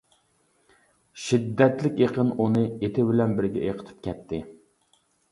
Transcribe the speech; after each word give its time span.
شىددەتلىك 1.23 1.99
ئېقىن 2.05 2.31
ئۇنى 2.45 2.63
ئېتى 2.87 3.05
بىلەن 3.09 3.35
بىرگە 3.41 3.61
ئېقىتىپ 3.67 3.99
كەتتى. 4.09 4.41